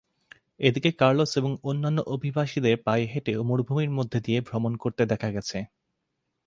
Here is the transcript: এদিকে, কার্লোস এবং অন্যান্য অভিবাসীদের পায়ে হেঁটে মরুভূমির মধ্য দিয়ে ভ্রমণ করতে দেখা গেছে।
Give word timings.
এদিকে, 0.59 0.89
কার্লোস 0.91 1.31
এবং 1.37 1.51
অন্যান্য 1.63 1.99
অভিবাসীদের 2.07 2.75
পায়ে 2.83 3.05
হেঁটে 3.05 3.33
মরুভূমির 3.41 3.91
মধ্য 3.91 4.13
দিয়ে 4.19 4.39
ভ্রমণ 4.41 4.73
করতে 4.75 5.03
দেখা 5.05 5.29
গেছে। 5.31 5.57